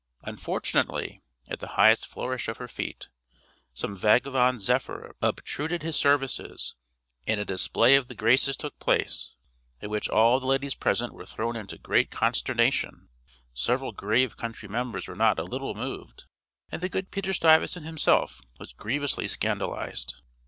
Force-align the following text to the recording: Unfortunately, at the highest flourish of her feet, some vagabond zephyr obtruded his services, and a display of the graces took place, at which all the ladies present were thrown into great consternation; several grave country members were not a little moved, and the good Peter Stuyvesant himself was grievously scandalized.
Unfortunately, 0.23 1.21
at 1.47 1.59
the 1.59 1.67
highest 1.77 2.07
flourish 2.07 2.47
of 2.47 2.57
her 2.57 2.67
feet, 2.67 3.09
some 3.71 3.95
vagabond 3.95 4.59
zephyr 4.59 5.15
obtruded 5.21 5.83
his 5.83 5.95
services, 5.95 6.73
and 7.27 7.39
a 7.39 7.45
display 7.45 7.95
of 7.95 8.07
the 8.07 8.15
graces 8.15 8.57
took 8.57 8.79
place, 8.79 9.35
at 9.79 9.91
which 9.91 10.09
all 10.09 10.39
the 10.39 10.47
ladies 10.47 10.73
present 10.73 11.13
were 11.13 11.23
thrown 11.23 11.55
into 11.55 11.77
great 11.77 12.09
consternation; 12.09 13.09
several 13.53 13.91
grave 13.91 14.35
country 14.37 14.67
members 14.67 15.07
were 15.07 15.15
not 15.15 15.37
a 15.37 15.43
little 15.43 15.75
moved, 15.75 16.23
and 16.71 16.81
the 16.81 16.89
good 16.89 17.11
Peter 17.11 17.31
Stuyvesant 17.31 17.85
himself 17.85 18.41
was 18.57 18.73
grievously 18.73 19.27
scandalized. 19.27 20.15